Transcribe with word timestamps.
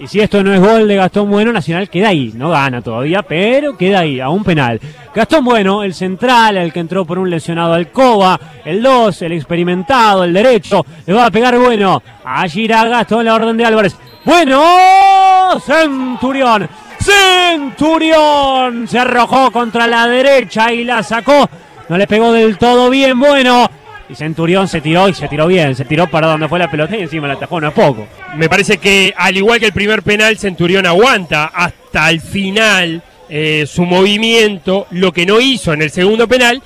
Y 0.00 0.06
si 0.06 0.18
esto 0.18 0.42
no 0.42 0.54
es 0.54 0.60
gol 0.60 0.88
de 0.88 0.96
Gastón 0.96 1.28
Bueno, 1.28 1.52
Nacional 1.52 1.90
queda 1.90 2.08
ahí. 2.08 2.32
No 2.34 2.48
gana 2.48 2.80
todavía, 2.80 3.20
pero 3.20 3.76
queda 3.76 4.00
ahí, 4.00 4.18
a 4.18 4.30
un 4.30 4.42
penal. 4.42 4.80
Gastón 5.14 5.44
Bueno, 5.44 5.82
el 5.82 5.92
central, 5.92 6.56
el 6.56 6.72
que 6.72 6.80
entró 6.80 7.04
por 7.04 7.18
un 7.18 7.28
lesionado 7.28 7.74
Alcoba. 7.74 8.40
El 8.64 8.82
2, 8.82 9.20
el 9.20 9.32
experimentado, 9.32 10.24
el 10.24 10.32
derecho. 10.32 10.86
Le 11.04 11.12
va 11.12 11.26
a 11.26 11.30
pegar 11.30 11.58
Bueno. 11.58 12.02
Allí 12.24 12.62
irá 12.62 12.86
Gastón 12.86 13.26
la 13.26 13.34
orden 13.34 13.58
de 13.58 13.66
Álvarez. 13.66 13.94
Bueno, 14.24 15.60
Centurión. 15.60 16.66
Centurión 16.98 18.88
se 18.88 18.98
arrojó 18.98 19.50
contra 19.50 19.86
la 19.86 20.06
derecha 20.06 20.72
y 20.72 20.84
la 20.84 21.02
sacó. 21.02 21.46
No 21.90 21.98
le 21.98 22.06
pegó 22.06 22.32
del 22.32 22.56
todo 22.56 22.88
bien. 22.88 23.20
Bueno, 23.20 23.68
y 24.10 24.16
Centurión 24.16 24.66
se 24.66 24.80
tiró 24.80 25.08
y 25.08 25.14
se 25.14 25.28
tiró 25.28 25.46
bien. 25.46 25.76
Se 25.76 25.84
tiró 25.84 26.08
para 26.08 26.26
donde 26.26 26.48
fue 26.48 26.58
la 26.58 26.70
pelota 26.70 26.96
y 26.96 27.02
encima 27.02 27.28
la 27.28 27.34
atajó, 27.34 27.60
es 27.60 27.72
poco. 27.72 28.08
Me 28.34 28.48
parece 28.48 28.78
que 28.78 29.14
al 29.16 29.36
igual 29.36 29.60
que 29.60 29.66
el 29.66 29.72
primer 29.72 30.02
penal, 30.02 30.36
Centurión 30.36 30.84
aguanta 30.84 31.46
hasta 31.46 32.10
el 32.10 32.20
final 32.20 33.02
eh, 33.28 33.66
su 33.68 33.84
movimiento, 33.84 34.88
lo 34.90 35.12
que 35.12 35.26
no 35.26 35.40
hizo 35.40 35.72
en 35.72 35.82
el 35.82 35.90
segundo 35.92 36.26
penal, 36.26 36.60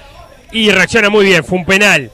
y 0.53 0.71
reacciona 0.71 1.11
muy 1.11 1.27
bien. 1.27 1.45
Fue 1.45 1.59
un 1.59 1.67
penal 1.67 2.11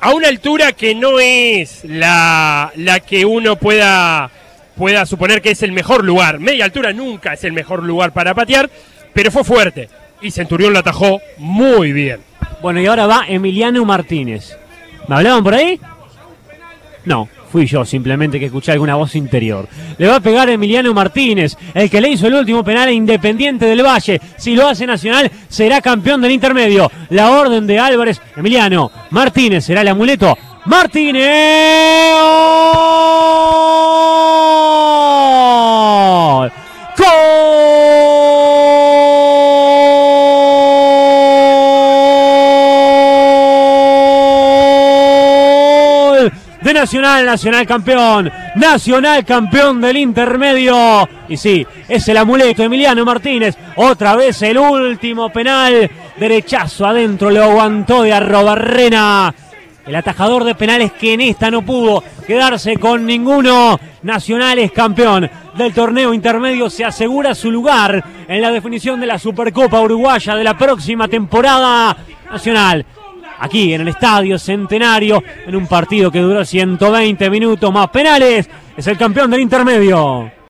a 0.00 0.12
una 0.12 0.26
altura 0.26 0.72
que 0.72 0.92
no 0.94 1.20
es 1.20 1.84
la, 1.84 2.72
la 2.74 2.98
que 2.98 3.24
uno 3.24 3.56
pueda, 3.56 4.28
pueda 4.76 5.06
suponer 5.06 5.40
que 5.40 5.52
es 5.52 5.62
el 5.62 5.70
mejor 5.70 6.04
lugar. 6.04 6.40
Media 6.40 6.64
altura 6.64 6.92
nunca 6.92 7.34
es 7.34 7.44
el 7.44 7.52
mejor 7.52 7.84
lugar 7.84 8.12
para 8.12 8.34
patear, 8.34 8.68
pero 9.12 9.30
fue 9.30 9.44
fuerte. 9.44 9.88
Y 10.20 10.32
Centurión 10.32 10.72
lo 10.72 10.80
atajó 10.80 11.20
muy 11.36 11.92
bien. 11.92 12.27
Bueno, 12.60 12.80
y 12.80 12.86
ahora 12.86 13.06
va 13.06 13.24
Emiliano 13.28 13.84
Martínez. 13.84 14.56
¿Me 15.06 15.16
hablaban 15.16 15.44
por 15.44 15.54
ahí? 15.54 15.80
No, 17.04 17.28
fui 17.50 17.66
yo 17.66 17.84
simplemente 17.84 18.38
que 18.38 18.46
escuché 18.46 18.72
alguna 18.72 18.96
voz 18.96 19.14
interior. 19.14 19.68
Le 19.96 20.06
va 20.06 20.16
a 20.16 20.20
pegar 20.20 20.50
Emiliano 20.50 20.92
Martínez, 20.92 21.56
el 21.72 21.88
que 21.88 22.00
le 22.00 22.10
hizo 22.10 22.26
el 22.26 22.34
último 22.34 22.62
penal 22.64 22.88
a 22.88 22.92
Independiente 22.92 23.66
del 23.66 23.84
Valle. 23.84 24.20
Si 24.36 24.54
lo 24.54 24.68
hace 24.68 24.86
Nacional, 24.86 25.30
será 25.48 25.80
campeón 25.80 26.20
del 26.20 26.32
intermedio. 26.32 26.90
La 27.10 27.30
orden 27.30 27.66
de 27.66 27.78
Álvarez, 27.78 28.20
Emiliano 28.36 28.90
Martínez 29.10 29.64
será 29.64 29.80
el 29.80 29.88
amuleto. 29.88 30.36
Martínez. 30.66 32.07
De 46.68 46.74
Nacional, 46.74 47.24
Nacional 47.24 47.66
campeón, 47.66 48.30
Nacional 48.56 49.24
campeón 49.24 49.80
del 49.80 49.96
intermedio. 49.96 51.08
Y 51.26 51.38
sí, 51.38 51.66
es 51.88 52.06
el 52.08 52.18
amuleto 52.18 52.62
Emiliano 52.62 53.06
Martínez. 53.06 53.56
Otra 53.76 54.14
vez 54.16 54.42
el 54.42 54.58
último 54.58 55.30
penal. 55.30 55.90
Derechazo 56.18 56.84
adentro, 56.84 57.30
lo 57.30 57.42
aguantó 57.42 58.02
de 58.02 58.12
Arrobarrena. 58.12 59.34
El 59.86 59.94
atajador 59.96 60.44
de 60.44 60.54
penales 60.56 60.92
que 60.92 61.14
en 61.14 61.22
esta 61.22 61.50
no 61.50 61.62
pudo 61.62 62.04
quedarse 62.26 62.76
con 62.76 63.06
ninguno. 63.06 63.80
Nacional 64.02 64.58
es 64.58 64.70
campeón 64.70 65.30
del 65.54 65.72
torneo 65.72 66.12
intermedio. 66.12 66.68
Se 66.68 66.84
asegura 66.84 67.34
su 67.34 67.50
lugar 67.50 68.04
en 68.28 68.42
la 68.42 68.50
definición 68.50 69.00
de 69.00 69.06
la 69.06 69.18
Supercopa 69.18 69.80
Uruguaya 69.80 70.34
de 70.34 70.44
la 70.44 70.58
próxima 70.58 71.08
temporada. 71.08 71.96
Nacional 72.30 72.84
aquí 73.38 73.74
en 73.74 73.82
el 73.82 73.88
Estadio 73.88 74.38
Centenario, 74.38 75.22
en 75.46 75.56
un 75.56 75.66
partido 75.66 76.10
que 76.10 76.20
duró 76.20 76.44
120 76.44 77.30
minutos 77.30 77.72
más 77.72 77.88
penales, 77.88 78.48
es 78.76 78.86
el 78.86 78.96
campeón 78.96 79.30
del 79.30 79.40
intermedio. 79.40 80.37